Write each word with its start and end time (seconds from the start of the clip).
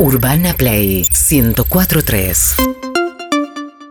Urbana 0.00 0.54
Play 0.54 1.06
1043. 1.30 2.54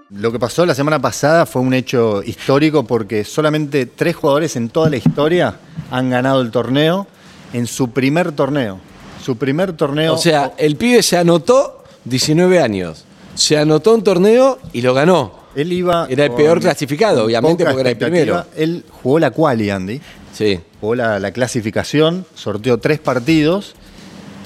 Lo 0.09 0.32
que 0.32 0.39
pasó 0.39 0.66
la 0.66 0.74
semana 0.74 1.00
pasada 1.00 1.46
fue 1.46 1.62
un 1.62 1.71
hecho 1.75 2.24
histórico 2.24 2.83
porque 2.83 3.24
solamente 3.24 3.85
tres 3.85 4.16
jugadores 4.16 4.56
en 4.56 4.69
toda 4.69 4.90
la 4.90 4.98
historia 4.98 5.59
han 5.92 6.09
ganado 6.09 6.42
el 6.42 6.50
torneo 6.50 7.06
en 7.53 7.67
su 7.67 7.92
primer 7.92 8.32
torneo. 8.32 8.80
Su 9.23 9.38
primer 9.38 9.73
torneo. 9.73 10.16
O 10.16 10.18
sea, 10.18 10.54
el 10.57 10.77
pibe 10.77 11.04
se 11.04 11.16
anotó 11.16 11.84
19 12.05 12.60
años. 12.60 13.05
Se 13.36 13.60
anotó 13.60 13.94
un 13.94 14.04
torneo 14.04 14.57
y 14.73 14.82
lo 14.82 14.96
ganó. 14.96 15.32
él 15.55 15.71
iba. 15.71 16.07
Era 16.10 16.26
el 16.26 16.32
peor 16.32 16.60
clasificado, 16.60 17.26
obviamente, 17.26 17.64
porque 17.64 17.82
era 17.82 17.89
el 17.91 17.98
primero. 17.98 18.46
Él 18.57 18.84
jugó 19.04 19.20
la 19.20 19.30
quali, 19.30 19.70
Andy. 19.70 20.02
Sí. 20.34 20.60
Jugó 20.82 20.96
la, 20.96 21.20
la 21.20 21.32
clasificación, 21.32 22.26
sorteó 22.34 22.80
tres 22.80 22.98
partidos 22.98 23.76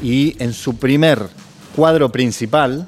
y 0.01 0.35
en 0.43 0.51
su 0.51 0.75
primer 0.75 1.29
cuadro 1.75 2.09
principal 2.11 2.87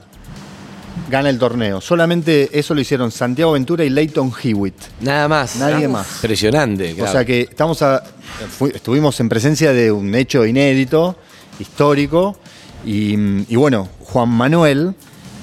gana 1.10 1.30
el 1.30 1.38
torneo. 1.38 1.82
Solamente 1.82 2.50
eso 2.57 2.74
lo 2.74 2.82
hicieron 2.82 3.12
Santiago 3.12 3.52
Ventura 3.52 3.84
y 3.84 3.89
Leighton 3.89 4.32
Hewitt. 4.43 4.76
Nada 5.02 5.28
más. 5.28 5.56
Nadie 5.57 5.88
más. 5.88 6.07
Impresionante. 6.18 6.96
O 7.02 7.07
sea 7.07 7.26
que 7.26 7.42
estamos 7.42 7.82
a- 7.82 8.02
fu- 8.50 8.68
estuvimos 8.68 9.20
en 9.20 9.29
presencia 9.29 9.74
de 9.74 9.92
un 9.92 10.14
hecho 10.16 10.46
inédito, 10.46 11.16
histórico, 11.60 12.38
y, 12.86 13.16
y 13.52 13.56
bueno, 13.56 13.88
Juan 14.02 14.29
Manuel. 14.29 14.93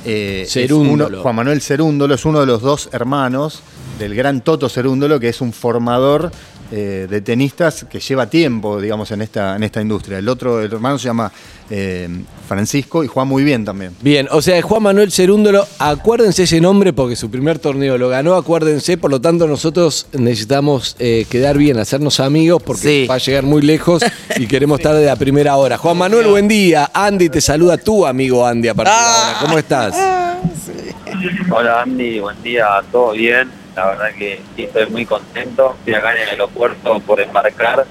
eh, 0.05 0.47
Cerúndolo. 0.48 1.06
uno- 1.19 1.22
Juan 1.22 1.36
Manuel 1.36 1.61
Cerúndolo 1.62 2.14
es 2.16 2.24
uno 2.24 2.41
de 2.41 2.47
los 2.47 2.61
dos 2.61 2.88
hermanos 2.92 3.61
del 4.00 4.14
gran 4.16 4.41
Toto 4.41 4.69
Cerúndolo, 4.69 5.20
que 5.20 5.28
es 5.28 5.41
un 5.41 5.52
formador 5.52 6.33
eh, 6.74 7.06
de 7.08 7.20
tenistas 7.20 7.84
que 7.90 8.00
lleva 8.00 8.30
tiempo, 8.30 8.80
digamos, 8.80 9.10
en 9.10 9.20
esta, 9.20 9.54
en 9.56 9.62
esta 9.62 9.82
industria. 9.82 10.16
El 10.16 10.26
otro 10.28 10.62
el 10.62 10.72
hermano 10.72 10.98
se 10.98 11.04
llama 11.08 11.30
eh, 11.68 12.08
Francisco 12.48 13.04
y 13.04 13.08
juega 13.08 13.26
muy 13.26 13.44
bien 13.44 13.62
también. 13.66 13.94
Bien, 14.00 14.26
o 14.30 14.40
sea, 14.40 14.60
Juan 14.62 14.82
Manuel 14.82 15.12
Cerúndolo, 15.12 15.66
acuérdense 15.78 16.44
ese 16.44 16.62
nombre 16.62 16.94
porque 16.94 17.14
su 17.14 17.30
primer 17.30 17.58
torneo 17.58 17.98
lo 17.98 18.08
ganó, 18.08 18.36
acuérdense, 18.36 18.97
por 18.97 19.10
lo 19.10 19.20
tanto 19.20 19.47
nosotros 19.47 20.06
necesitamos 20.12 20.97
eh, 20.98 21.27
quedar 21.28 21.58
bien, 21.58 21.78
hacernos 21.78 22.20
amigos 22.20 22.62
porque 22.62 22.80
Sí. 23.02 23.06
va 23.06 23.16
a 23.16 23.19
llegar 23.19 23.44
muy 23.44 23.60
lejos 23.60 24.02
y 24.36 24.47
queremos 24.47 24.80
estar 24.80 24.94
de 24.94 25.04
la 25.04 25.16
primera 25.16 25.56
hora. 25.56 25.77
Juan 25.77 25.98
Manuel, 25.98 26.27
buen 26.28 26.48
día. 26.48 26.91
Andy 26.94 27.28
te 27.28 27.42
saluda 27.42 27.77
tu 27.77 28.06
amigo 28.06 28.47
Andy 28.47 28.69
a 28.69 28.75
partir 28.75 28.94
de 28.94 28.98
ahora. 28.98 29.38
¿Cómo 29.42 29.58
estás? 29.58 29.94
Hola 31.50 31.82
Andy, 31.82 32.19
buen 32.20 32.42
día, 32.42 32.64
todo 32.91 33.12
bien. 33.12 33.61
La 33.77 33.87
verdad 33.87 34.12
que 34.19 34.41
sí, 34.55 34.65
estoy 34.65 34.87
muy 34.87 35.06
contento. 35.06 35.75
Estoy 35.78 35.95
acá 35.95 36.15
en 36.15 36.23
el 36.23 36.28
aeropuerto 36.31 37.01
por 37.01 37.20
embarcar, 37.20 37.87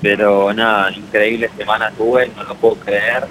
pero 0.00 0.52
nada, 0.52 0.90
increíble 0.92 1.50
semana 1.56 1.90
tuve, 1.96 2.30
no 2.36 2.44
lo 2.44 2.54
puedo 2.56 2.76
creer. 2.76 3.24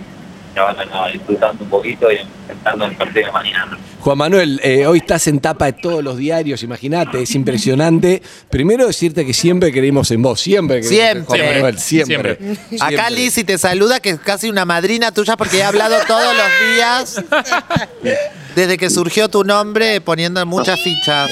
Ahora 0.56 0.86
nada, 0.86 1.08
disfrutando 1.08 1.64
un 1.64 1.69
poquito 1.69 2.12
y 2.12 2.17
enfrentando 2.17 2.86
el 2.86 2.95
partido 2.95 3.28
de 3.28 3.31
mañana. 3.31 3.78
Juan 4.02 4.17
Manuel, 4.17 4.59
eh, 4.64 4.86
hoy 4.86 4.97
estás 4.97 5.28
en 5.28 5.39
tapa 5.39 5.67
de 5.67 5.73
todos 5.73 6.03
los 6.03 6.17
diarios, 6.17 6.64
imagínate, 6.64 7.22
es 7.22 7.36
impresionante. 7.36 8.22
Primero 8.50 8.88
decirte 8.88 9.25
que 9.25 9.34
siempre 9.34 9.72
creímos 9.72 10.12
en 10.12 10.22
vos, 10.22 10.42
siempre 10.42 10.81
creímos 10.81 10.92
en 10.92 11.14
Siempre. 11.14 11.25
Juan 11.25 11.53
Manuel, 11.53 11.80
siempre. 11.80 12.31
Acá 12.31 13.08
Siempre. 13.08 13.12
Lizzy 13.12 13.44
te 13.44 13.58
saluda, 13.58 14.00
que 14.00 14.09
es 14.09 14.19
casi 14.19 14.50
una 14.50 14.66
madrina 14.66 15.12
tuya 15.12 15.38
porque 15.38 15.59
he 15.59 15.64
hablado 15.64 15.95
todos 16.08 16.36
los 16.36 16.75
días 16.75 17.23
desde 18.56 18.78
que 18.78 18.89
surgió 18.89 19.30
tu 19.30 19.44
nombre 19.44 20.02
poniendo 20.02 20.45
muchas 20.45 20.80
fichas. 20.81 21.30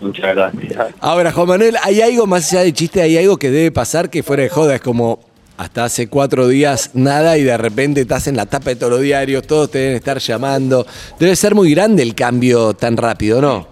Muchas 0.00 0.34
gracias. 0.34 0.94
Ahora, 1.00 1.32
Juan 1.32 1.48
Manuel, 1.48 1.76
hay 1.82 2.00
algo 2.00 2.26
más 2.26 2.52
allá 2.52 2.62
de 2.62 2.72
chiste, 2.72 3.02
hay 3.02 3.16
algo 3.18 3.36
que 3.36 3.50
debe 3.50 3.70
pasar 3.70 4.10
que 4.10 4.22
fuera 4.22 4.42
de 4.42 4.48
joda, 4.48 4.74
es 4.74 4.80
como 4.80 5.20
hasta 5.60 5.84
hace 5.84 6.08
cuatro 6.08 6.48
días 6.48 6.92
nada 6.94 7.36
y 7.36 7.42
de 7.42 7.54
repente 7.58 8.00
estás 8.00 8.26
en 8.28 8.36
la 8.36 8.46
tapa 8.46 8.70
de 8.70 8.76
todos 8.76 8.92
los 8.92 9.02
diarios, 9.02 9.46
todos 9.46 9.70
te 9.70 9.78
deben 9.78 9.96
estar 9.96 10.18
llamando. 10.18 10.86
Debe 11.18 11.36
ser 11.36 11.54
muy 11.54 11.74
grande 11.74 12.02
el 12.02 12.14
cambio 12.14 12.72
tan 12.72 12.96
rápido, 12.96 13.42
¿no? 13.42 13.68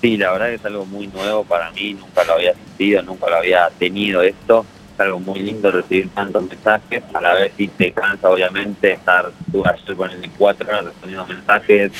Sí, 0.00 0.16
la 0.16 0.32
verdad 0.32 0.46
que 0.46 0.54
es 0.54 0.64
algo 0.64 0.86
muy 0.86 1.06
nuevo 1.08 1.44
para 1.44 1.70
mí, 1.72 1.92
nunca 1.92 2.24
lo 2.24 2.32
había 2.34 2.54
sentido, 2.54 3.02
nunca 3.02 3.28
lo 3.28 3.36
había 3.36 3.68
tenido 3.78 4.22
esto. 4.22 4.64
Es 4.94 5.00
algo 5.00 5.20
muy 5.20 5.40
lindo 5.40 5.70
recibir 5.70 6.08
tantos 6.14 6.44
mensajes, 6.44 7.02
a 7.12 7.20
la 7.20 7.34
vez 7.34 7.52
sí 7.58 7.68
te 7.76 7.92
cansa 7.92 8.30
obviamente 8.30 8.92
estar 8.92 9.30
tú 9.52 9.62
ayer 9.66 9.96
con 9.96 10.10
el 10.10 10.30
cuatro 10.30 10.66
horas 10.66 10.86
respondiendo 10.86 11.26
mensajes, 11.26 11.92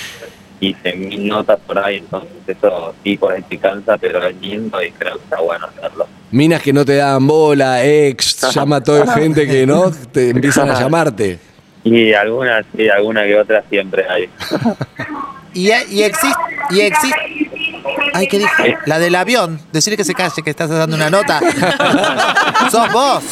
hice 0.60 0.94
mil 0.94 1.28
notas 1.28 1.58
por 1.66 1.78
ahí, 1.78 1.98
entonces 1.98 2.30
eso 2.46 2.94
sí 3.02 3.16
por 3.16 3.32
ahí 3.32 3.42
te 3.42 3.58
cansa, 3.58 3.96
pero 3.98 4.26
es 4.26 4.36
lindo 4.40 4.82
y 4.82 4.90
creo 4.92 5.14
que 5.14 5.24
está 5.24 5.40
bueno 5.40 5.66
hacerlo. 5.66 6.06
Minas 6.30 6.62
que 6.62 6.72
no 6.72 6.84
te 6.84 6.96
daban 6.96 7.26
bola, 7.26 7.84
ex, 7.84 8.50
llama 8.54 8.76
a 8.76 8.82
toda 8.82 9.14
gente 9.14 9.46
que 9.46 9.66
no, 9.66 9.90
te 10.12 10.30
empiezan 10.30 10.70
a 10.70 10.80
llamarte. 10.80 11.38
Y 11.84 12.12
algunas, 12.12 12.66
sí, 12.76 12.88
alguna 12.88 13.24
que 13.24 13.38
otra 13.38 13.64
siempre 13.68 14.04
hay. 14.08 14.28
Y, 15.54 15.70
y 15.70 16.02
existe. 16.02 16.38
Y 16.70 16.80
existe. 16.80 17.18
Ay, 18.12 18.28
¿qué 18.28 18.38
dijo? 18.38 18.62
La 18.86 18.98
del 18.98 19.14
avión. 19.14 19.60
Decirle 19.72 19.96
que 19.96 20.04
se 20.04 20.14
calle, 20.14 20.42
que 20.42 20.50
estás 20.50 20.70
dando 20.70 20.94
una 20.94 21.10
nota. 21.10 21.40
Sos 22.70 22.92
vos. 22.92 23.24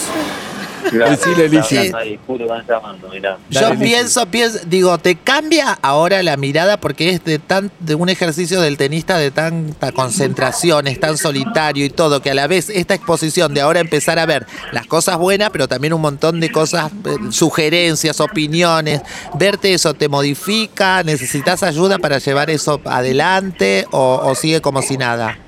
Decile, 0.90 1.48
Lizzy. 1.48 1.76
Están 1.76 2.00
ahí, 2.00 2.18
puro, 2.18 2.46
van 2.46 2.64
llamando, 2.66 3.08
mirá. 3.08 3.38
Yo 3.50 3.60
Dale, 3.60 3.76
pienso, 3.76 4.26
pienso, 4.26 4.58
digo, 4.66 4.98
te 4.98 5.16
cambia 5.16 5.78
ahora 5.82 6.22
la 6.22 6.36
mirada 6.36 6.78
porque 6.78 7.10
es 7.10 7.24
de 7.24 7.38
tan, 7.38 7.70
de 7.80 7.94
un 7.94 8.08
ejercicio 8.08 8.60
del 8.60 8.76
tenista 8.76 9.18
de 9.18 9.30
tanta 9.30 9.92
concentración, 9.92 10.86
es 10.86 11.00
tan 11.00 11.16
solitario 11.18 11.84
y 11.84 11.90
todo, 11.90 12.20
que 12.20 12.30
a 12.30 12.34
la 12.34 12.46
vez 12.46 12.70
esta 12.70 12.94
exposición 12.94 13.54
de 13.54 13.60
ahora 13.60 13.80
empezar 13.80 14.18
a 14.18 14.26
ver 14.26 14.46
las 14.72 14.86
cosas 14.86 15.18
buenas, 15.18 15.50
pero 15.50 15.68
también 15.68 15.92
un 15.92 16.00
montón 16.00 16.40
de 16.40 16.50
cosas, 16.50 16.92
eh, 17.04 17.16
sugerencias, 17.30 18.20
opiniones, 18.20 19.02
verte 19.34 19.74
eso 19.74 19.94
te 19.94 20.08
modifica, 20.08 21.02
necesitas 21.02 21.62
ayuda 21.62 21.98
para 21.98 22.18
llevar 22.18 22.50
eso 22.50 22.80
adelante 22.84 23.86
o, 23.90 24.20
o 24.22 24.34
sigue 24.34 24.60
como 24.60 24.82
si 24.82 24.96
nada. 24.96 25.38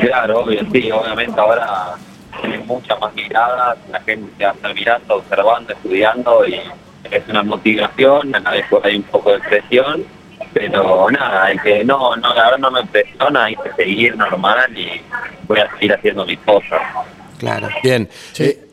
Claro, 0.00 0.40
obvio, 0.40 0.60
sí, 0.72 0.90
obviamente 0.90 1.40
ahora 1.40 1.96
tienes 2.40 2.66
muchas 2.66 3.00
más 3.00 3.14
miradas, 3.14 3.78
la 3.90 4.00
gente 4.00 4.44
a 4.44 4.50
estar 4.50 4.74
mirando, 4.74 5.16
observando, 5.16 5.72
estudiando 5.72 6.46
y 6.46 6.60
es 7.10 7.28
una 7.28 7.42
motivación, 7.42 8.34
a 8.34 8.40
la 8.40 8.50
vez 8.52 8.64
ahí 8.84 8.96
un 8.96 9.02
poco 9.04 9.32
de 9.32 9.40
presión, 9.40 10.04
pero 10.52 11.10
nada, 11.10 11.50
el 11.50 11.60
que 11.60 11.84
no, 11.84 12.16
no, 12.16 12.34
la 12.34 12.44
verdad 12.44 12.58
no 12.58 12.70
me 12.70 12.84
presiona, 12.86 13.44
hay 13.44 13.56
que 13.56 13.72
seguir 13.72 14.16
normal 14.16 14.76
y 14.76 15.00
voy 15.46 15.60
a 15.60 15.70
seguir 15.72 15.92
haciendo 15.94 16.24
mis 16.24 16.38
cosas. 16.40 16.80
Claro. 17.38 17.68
Bien. 17.82 18.08
Eh, 18.38 18.69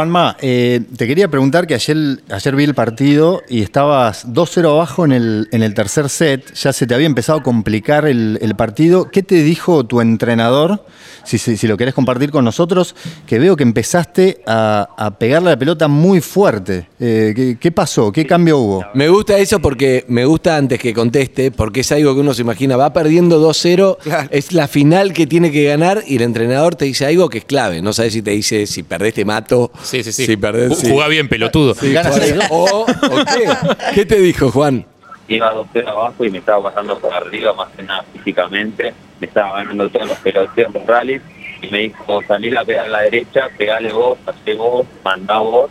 Juanma, 0.00 0.36
eh, 0.42 0.82
te 0.94 1.06
quería 1.06 1.28
preguntar 1.28 1.66
que 1.66 1.72
ayer, 1.72 1.96
ayer 2.28 2.54
vi 2.54 2.64
el 2.64 2.74
partido 2.74 3.40
y 3.48 3.62
estabas 3.62 4.26
2-0 4.30 4.68
abajo 4.68 5.06
en 5.06 5.12
el, 5.12 5.48
en 5.52 5.62
el 5.62 5.72
tercer 5.72 6.10
set, 6.10 6.52
ya 6.52 6.74
se 6.74 6.86
te 6.86 6.94
había 6.94 7.06
empezado 7.06 7.38
a 7.38 7.42
complicar 7.42 8.04
el, 8.04 8.38
el 8.42 8.54
partido. 8.56 9.10
¿Qué 9.10 9.22
te 9.22 9.36
dijo 9.36 9.86
tu 9.86 10.02
entrenador, 10.02 10.84
si, 11.24 11.38
si- 11.38 11.56
si 11.56 11.66
lo 11.66 11.78
querés 11.78 11.94
compartir 11.94 12.30
con 12.30 12.44
nosotros, 12.44 12.94
que 13.26 13.38
veo 13.38 13.56
que 13.56 13.62
empezaste 13.62 14.42
a, 14.46 14.86
a 14.98 15.12
pegarle 15.18 15.48
la 15.48 15.58
pelota 15.58 15.88
muy 15.88 16.20
fuerte? 16.20 16.90
Eh, 17.00 17.32
¿qué, 17.34 17.56
qué 17.58 17.72
pasó? 17.72 18.12
¿Qué 18.12 18.26
cambio 18.26 18.58
hubo? 18.58 18.84
Me 18.92 19.08
gusta 19.08 19.38
eso 19.38 19.60
porque 19.60 20.04
me 20.08 20.26
gusta 20.26 20.58
antes 20.58 20.78
que 20.78 20.92
conteste, 20.92 21.50
porque 21.52 21.80
es 21.80 21.90
algo 21.90 22.12
que 22.12 22.20
uno 22.20 22.34
se 22.34 22.42
imagina, 22.42 22.76
va 22.76 22.92
perdiendo 22.92 23.40
2-0, 23.40 23.96
Claro. 24.02 24.28
es 24.30 24.52
la 24.52 24.68
final 24.68 25.14
que 25.14 25.26
tiene 25.26 25.50
que 25.50 25.64
ganar 25.64 26.02
y 26.06 26.16
el 26.16 26.22
entrenador 26.22 26.74
te 26.74 26.84
dice 26.84 27.06
algo 27.06 27.30
que 27.30 27.38
es 27.38 27.44
clave. 27.46 27.80
No 27.80 27.94
sabes 27.94 28.12
si 28.12 28.20
te 28.20 28.32
dice 28.32 28.66
si 28.66 28.82
perdés 28.82 29.14
te 29.14 29.24
mato, 29.24 29.72
Sí, 29.86 30.02
sí, 30.02 30.12
sí. 30.12 30.26
si 30.26 30.36
perdés. 30.36 30.70
Ju- 30.72 30.74
sí. 30.74 30.90
Jugá 30.90 31.08
bien, 31.08 31.28
pelotudo. 31.28 31.74
Sí, 31.74 31.92
Ganas 31.92 32.12
por 32.12 32.22
ahí. 32.22 32.30
seis, 32.30 32.44
o, 32.50 32.64
o 32.82 32.86
qué. 32.86 33.94
¿Qué 33.94 34.06
te 34.06 34.16
dijo, 34.20 34.50
Juan? 34.50 34.84
Iba 35.28 35.52
2-0 35.54 35.88
abajo 35.88 36.24
y 36.24 36.30
me 36.30 36.38
estaba 36.38 36.62
pasando 36.70 36.98
por 36.98 37.12
arriba, 37.12 37.52
más 37.54 37.68
que 37.76 37.82
nada 37.82 38.04
físicamente, 38.12 38.92
me 39.20 39.26
estaba 39.26 39.56
ganando 39.58 39.88
todos 39.90 40.06
los 40.08 40.18
peloteos, 40.18 40.72
los 40.72 40.86
rallies, 40.86 41.20
y 41.62 41.66
me 41.68 41.78
dijo, 41.78 42.20
salir 42.28 42.56
a 42.56 42.64
pegar 42.64 42.86
a 42.86 42.88
la 42.88 43.00
derecha, 43.02 43.48
pegale 43.58 43.92
vos, 43.92 44.18
hacé 44.26 44.54
vos, 44.54 44.86
mandá 45.04 45.38
vos. 45.38 45.68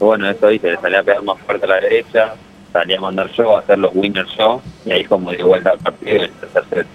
Y 0.00 0.04
bueno, 0.04 0.30
eso 0.30 0.50
hice, 0.50 0.70
le 0.70 0.76
salí 0.80 0.94
a 0.96 1.02
pegar 1.02 1.22
más 1.22 1.38
fuerte 1.44 1.66
a 1.66 1.68
la 1.68 1.80
derecha, 1.80 2.34
salí 2.72 2.94
a 2.94 3.00
mandar 3.00 3.30
yo, 3.36 3.56
a 3.56 3.60
hacer 3.60 3.78
los 3.78 3.90
winners 3.94 4.30
yo, 4.38 4.62
y 4.86 4.92
ahí 4.92 5.04
como 5.04 5.30
de 5.32 5.42
vuelta 5.42 5.70
al 5.72 5.78
partido 5.78 6.16
en 6.16 6.22
el 6.22 6.30
tercer 6.30 6.64
set. 6.70 6.86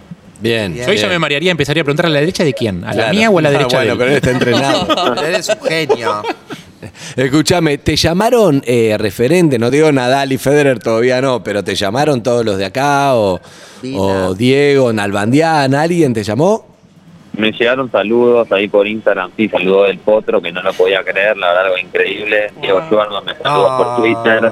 Bien. 0.42 0.74
Bien. 0.74 0.86
Yo 0.86 0.92
ahí 0.92 0.98
ya 0.98 1.08
me 1.10 1.20
marearía, 1.20 1.52
empezaría 1.52 1.82
a 1.82 1.84
preguntar 1.84 2.06
a 2.08 2.10
la 2.10 2.22
derecha 2.22 2.44
de 2.46 2.54
quién, 2.54 2.84
a 2.86 2.88
la 2.88 2.94
Claro. 2.94 3.14
mía 3.14 3.30
o 3.30 3.38
a 3.38 3.42
la 3.42 3.50
Ah, 3.50 3.52
derecha 3.52 3.78
bueno, 3.78 3.92
de 3.92 3.98
pero 3.98 4.06
él? 4.06 4.12
él 4.12 4.18
está 4.18 4.32
entrenado. 4.32 5.16
Eres 5.28 5.50
un 5.50 5.62
genio. 5.68 6.24
Escúchame, 7.16 7.78
¿te 7.78 7.96
llamaron 7.96 8.62
eh, 8.66 8.96
referente? 8.98 9.60
No 9.60 9.70
digo 9.70 9.92
Nadal 9.92 10.32
y 10.32 10.38
Federer 10.38 10.80
todavía 10.80 11.22
no, 11.22 11.44
pero 11.44 11.64
¿te 11.64 11.76
llamaron 11.76 12.24
todos 12.24 12.46
los 12.46 12.58
de 12.58 12.66
acá? 12.66 13.16
¿O, 13.16 13.40
Diego, 14.38 14.92
Nalbandián? 14.94 15.74
¿Alguien 15.76 16.14
te 16.14 16.24
llamó? 16.24 16.66
Me 17.38 17.52
llegaron 17.52 17.90
saludos 17.92 18.52
ahí 18.52 18.68
por 18.68 18.86
Instagram, 18.88 19.32
sí, 19.38 19.48
saludó 19.48 19.84
del 19.84 20.00
Potro, 20.00 20.42
que 20.42 20.52
no 20.52 20.62
lo 20.62 20.74
podía 20.74 21.04
creer, 21.04 21.38
la 21.38 21.48
verdad 21.50 21.66
algo 21.68 21.78
increíble. 21.78 22.52
Diego 22.62 22.82
Schwarman 22.88 23.24
me 23.24 23.36
saludó 23.36 23.68
Ah. 23.70 23.78
por 23.78 23.96
Twitter. 24.04 24.52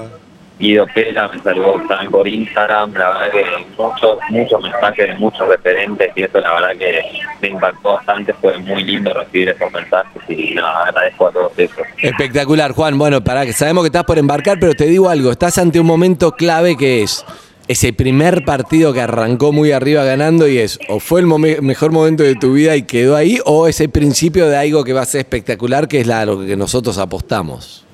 Guido 0.59 0.87
Pera 0.93 1.27
me 1.27 1.39
saludó 1.41 1.81
también 1.87 2.11
por 2.11 2.27
Instagram, 2.27 2.93
la 2.93 3.09
verdad 3.09 3.31
que 3.31 3.45
muchos, 3.77 4.17
muchos 4.29 4.61
mensajes 4.63 5.19
muchos 5.19 5.47
referentes 5.47 6.11
y 6.15 6.23
eso 6.23 6.39
la 6.39 6.53
verdad 6.53 6.77
que 6.77 7.03
me 7.41 7.49
impactó 7.49 7.93
bastante, 7.93 8.33
fue 8.33 8.57
muy 8.59 8.83
lindo 8.83 9.13
recibir 9.13 9.49
esos 9.49 9.71
mensajes 9.71 10.21
y 10.27 10.57
agradezco 10.57 11.27
a 11.27 11.31
todos 11.31 11.51
eso. 11.57 11.81
Espectacular, 12.01 12.71
Juan. 12.71 12.97
Bueno, 12.97 13.23
para 13.23 13.45
que 13.45 13.53
sabemos 13.53 13.83
que 13.83 13.87
estás 13.87 14.03
por 14.03 14.17
embarcar, 14.17 14.57
pero 14.59 14.73
te 14.73 14.85
digo 14.85 15.09
algo, 15.09 15.31
estás 15.31 15.57
ante 15.57 15.79
un 15.79 15.85
momento 15.85 16.31
clave 16.31 16.75
que 16.75 17.03
es 17.03 17.23
ese 17.67 17.93
primer 17.93 18.45
partido 18.45 18.93
que 18.93 19.01
arrancó 19.01 19.51
muy 19.51 19.71
arriba 19.71 20.03
ganando 20.03 20.47
y 20.47 20.57
es 20.57 20.79
o 20.87 20.99
fue 20.99 21.19
el 21.19 21.27
mejor 21.27 21.91
momento 21.91 22.23
de 22.23 22.35
tu 22.35 22.53
vida 22.53 22.75
y 22.75 22.83
quedó 22.83 23.15
ahí 23.15 23.39
o 23.45 23.67
es 23.67 23.81
el 23.81 23.89
principio 23.89 24.47
de 24.47 24.57
algo 24.57 24.83
que 24.83 24.93
va 24.93 25.01
a 25.01 25.05
ser 25.05 25.19
espectacular 25.19 25.87
que 25.87 25.99
es 25.99 26.07
la, 26.07 26.25
lo 26.25 26.45
que 26.45 26.55
nosotros 26.55 26.97
apostamos. 26.97 27.86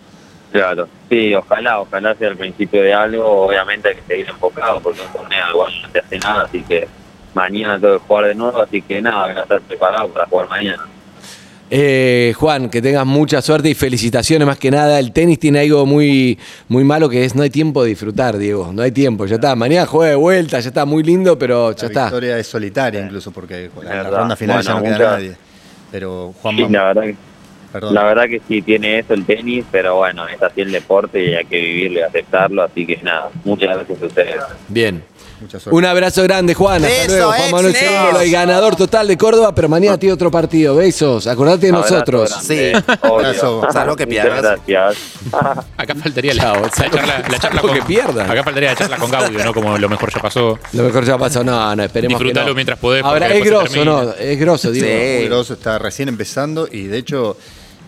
Claro, 0.53 0.87
sí, 1.09 1.33
ojalá, 1.33 1.81
ojalá 1.81 2.13
sea 2.15 2.29
el 2.29 2.37
principio 2.37 2.81
de 2.83 2.93
algo, 2.93 3.47
obviamente 3.47 3.89
hay 3.89 3.95
que 3.95 4.01
seguir 4.07 4.29
enfocado 4.29 4.79
porque 4.81 5.01
un 5.01 5.11
torneo 5.11 5.49
igual 5.51 5.73
no 5.81 5.89
te 5.89 5.99
hace 5.99 6.19
nada, 6.19 6.43
así 6.43 6.61
que 6.61 6.87
mañana 7.33 7.79
tengo 7.79 7.99
que 7.99 8.05
jugar 8.07 8.25
de 8.27 8.35
nuevo, 8.35 8.61
así 8.61 8.81
que 8.83 9.01
nada, 9.01 9.27
voy 9.27 9.35
a 9.35 9.41
estar 9.41 9.59
preparado 9.61 10.07
para 10.09 10.27
jugar 10.27 10.47
mañana. 10.49 10.83
Eh, 11.75 12.33
Juan, 12.37 12.69
que 12.69 12.83
tengas 12.83 13.03
mucha 13.07 13.41
suerte 13.41 13.67
y 13.67 13.73
felicitaciones 13.73 14.45
más 14.45 14.59
que 14.59 14.69
nada. 14.69 14.99
El 14.99 15.11
tenis 15.11 15.39
tiene 15.39 15.61
algo 15.61 15.87
muy, 15.87 16.37
muy 16.67 16.83
malo 16.83 17.09
que 17.09 17.25
es 17.25 17.33
no 17.33 17.41
hay 17.41 17.49
tiempo 17.49 17.81
de 17.81 17.89
disfrutar, 17.89 18.37
Diego. 18.37 18.69
No 18.71 18.83
hay 18.83 18.91
tiempo, 18.91 19.25
ya 19.25 19.35
está. 19.35 19.55
Mañana 19.55 19.87
juega 19.87 20.11
de 20.11 20.15
vuelta, 20.17 20.59
ya 20.59 20.67
está 20.67 20.85
muy 20.85 21.01
lindo, 21.01 21.39
pero 21.39 21.71
ya 21.71 21.83
La 21.83 21.87
está. 21.87 22.03
victoria 22.05 22.37
es 22.37 22.45
solitaria 22.45 23.01
incluso 23.01 23.31
porque 23.31 23.71
en 23.75 23.85
la, 23.89 24.03
ronda 24.03 24.35
final 24.35 24.61
ya 24.61 24.73
no 24.73 24.81
Bueno, 24.81 24.95
queda 24.97 25.07
muchas- 25.07 25.23
nadie. 25.23 25.37
Pero 25.91 26.33
Juan 26.43 26.55
Sí, 26.57 26.67
la 26.69 26.83
verdad 26.83 27.01
que 27.03 27.15
perdón. 27.73 27.93
La 27.93 28.03
verdad 28.05 28.27
que 28.29 28.41
sí 28.47 28.61
tiene 28.61 28.99
eso 28.99 29.13
el 29.13 29.25
tenis, 29.25 29.65
pero 29.71 29.97
bueno, 29.97 30.25
es 30.29 30.41
así 30.41 30.61
el 30.61 30.71
deporte 30.71 31.21
y 31.25 31.33
hay 31.35 31.43
que 31.45 31.57
vivirlo 31.59 31.99
y 31.99 32.03
aceptarlo, 32.03 32.63
así 32.63 32.85
que 32.85 32.97
nada, 33.03 33.29
muchas 33.43 33.75
gracias 33.75 34.01
a 34.01 34.05
ustedes. 34.05 34.35
Bien. 34.69 35.03
Un 35.71 35.83
abrazo 35.83 36.23
grande, 36.23 36.53
Juan. 36.53 36.85
Hasta 36.85 37.07
luego. 37.07 37.33
Juan 37.33 37.51
Manuel. 37.51 37.75
Segundo, 37.75 38.21
el 38.21 38.31
ganador 38.31 38.77
total 38.77 39.09
de 39.09 39.17
Córdoba, 39.17 39.53
pero 39.53 39.67
mañana 39.67 39.97
tiene 39.97 40.13
otro 40.13 40.31
partido. 40.31 40.77
Besos. 40.77 41.27
Acordate 41.27 41.67
de 41.67 41.73
Abrazo 41.75 41.93
nosotros. 41.95 42.29
grande, 42.29 42.71
Sí. 42.71 42.95
obvio. 43.01 43.15
Abrazo. 43.15 43.67
Salvo 43.73 43.95
que 43.97 44.07
pierdas. 44.07 44.41
gracias. 44.41 44.97
Acá 45.77 45.95
faltaría 45.95 46.33
la, 46.33 46.53
la 46.61 46.69
charla, 46.69 47.23
la 47.29 47.39
charla 47.39 47.59
con 47.61 47.73
que 47.73 47.81
pierdan. 47.81 48.31
Acá 48.31 48.41
faltaría 48.41 48.69
la 48.69 48.75
charla 48.77 48.95
con 48.97 49.11
Gaudio, 49.11 49.43
¿no? 49.43 49.53
Como 49.53 49.77
lo 49.77 49.89
mejor 49.89 50.13
ya 50.13 50.21
pasó. 50.21 50.57
Lo 50.71 50.83
mejor 50.83 51.03
ya 51.03 51.17
pasó. 51.17 51.43
No, 51.43 51.75
no, 51.75 51.83
esperemos 51.83 52.17
que 52.19 52.23
Disfrútalo 52.23 52.49
no. 52.49 52.55
mientras 52.55 52.79
podés, 52.79 53.03
Ahora, 53.03 53.27
es 53.33 53.43
grosso. 53.43 53.83
¿no? 53.83 54.13
Es 54.13 54.39
grosso, 54.39 54.71
digo. 54.71 54.85
Sí. 54.87 54.93
Muy 54.93 55.25
grosso, 55.25 55.53
está 55.55 55.77
recién 55.77 56.07
empezando 56.07 56.69
y 56.71 56.83
de 56.83 56.99
hecho 56.99 57.35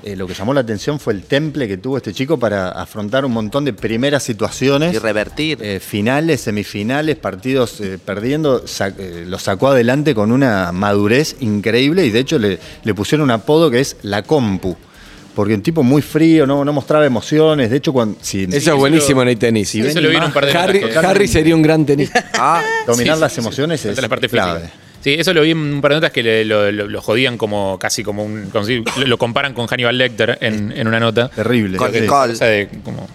eh, 0.05 0.15
lo 0.15 0.27
que 0.27 0.33
llamó 0.33 0.53
la 0.53 0.61
atención 0.61 0.99
fue 0.99 1.13
el 1.13 1.23
temple 1.23 1.67
que 1.67 1.77
tuvo 1.77 1.97
este 1.97 2.13
chico 2.13 2.37
para 2.39 2.69
afrontar 2.69 3.25
un 3.25 3.33
montón 3.33 3.65
de 3.65 3.73
primeras 3.73 4.23
situaciones. 4.23 4.93
Y 4.93 4.99
revertir. 4.99 5.57
eh, 5.61 5.79
finales, 5.79 6.41
semifinales, 6.41 7.15
partidos 7.17 7.81
eh, 7.81 7.97
perdiendo, 8.03 8.67
sa- 8.67 8.93
eh, 8.97 9.25
lo 9.27 9.37
sacó 9.39 9.69
adelante 9.69 10.15
con 10.15 10.31
una 10.31 10.71
madurez 10.71 11.35
increíble 11.41 12.05
y 12.05 12.11
de 12.11 12.19
hecho 12.19 12.39
le, 12.39 12.59
le 12.83 12.93
pusieron 12.93 13.25
un 13.25 13.31
apodo 13.31 13.69
que 13.71 13.79
es 13.81 13.97
la 14.03 14.21
compu. 14.23 14.77
Porque 15.33 15.53
un 15.53 15.61
tipo 15.61 15.83
muy 15.83 16.01
frío, 16.01 16.47
no, 16.47 16.63
no 16.63 16.71
mostraba 16.71 17.05
emociones. 17.05 17.69
De 17.69 17.75
hecho, 17.75 17.91
cuando, 17.91 18.17
si, 18.21 18.43
Eso 18.43 18.71
es 18.71 18.77
buenísimo 18.77 19.21
en 19.21 19.27
el 19.27 19.37
tenis. 19.37 19.67
Si 19.67 19.81
Eso 19.81 19.95
ven 19.95 20.03
lo 20.03 20.09
vi 20.09 20.15
en 20.15 20.23
un 20.23 20.31
par 20.31 20.45
de 20.45 20.51
Harry, 20.97 21.27
sería 21.27 21.53
un 21.55 21.61
gran 21.61 21.85
tenista. 21.85 22.29
Ah, 22.35 22.61
dominar 22.87 23.15
Sí, 23.17 23.21
las 23.21 23.33
sí, 23.33 23.39
emociones 23.41 23.81
Falta 23.81 23.93
es 23.93 24.01
la 24.01 24.07
parte 24.07 24.29
clave. 24.29 24.59
física. 24.61 24.79
Sí, 25.05 25.13
eso 25.13 25.35
lo 25.35 25.41
vi 25.43 25.51
en 25.51 25.59
un 25.59 25.81
par 25.81 25.91
de 25.91 25.97
notas 25.97 26.11
que 26.11 26.23
le- 26.23 26.43
lo, 26.45 26.71
lo- 26.71 26.87
lo 26.87 26.99
jodían 26.99 27.37
como 27.37 27.77
casi 27.77 28.03
como 28.03 28.23
un. 28.25 28.49
como 28.51 28.65
si- 28.65 28.83
lo, 28.97 29.05
lo 29.05 29.17
comparan 29.19 29.53
con 29.53 29.67
Hannibal 29.67 29.95
Lecter 29.95 30.39
en, 30.41 30.71
en 30.75 30.87
una 30.87 30.99
nota. 30.99 31.29
Terrible. 31.29 31.77
Con 31.77 31.93
sí. 31.93 31.99
Nicole. 32.01 32.33
O 32.33 32.35
sea, 32.35 32.47
de 32.47 32.67
como- 32.83 33.07